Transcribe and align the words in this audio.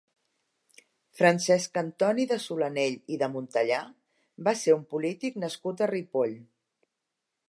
Francesc 1.17 1.77
Antoni 1.81 2.23
de 2.31 2.39
Solanell 2.45 2.97
i 3.17 3.19
de 3.23 3.29
Montellà 3.35 3.81
va 4.49 4.57
ser 4.63 4.75
un 4.79 4.83
polític 4.95 5.41
nascut 5.45 5.85
a 5.87 5.93
Ripoll. 5.93 6.35